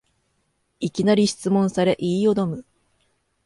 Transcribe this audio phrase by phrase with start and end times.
[0.79, 2.65] いきなり質問され言いよどむ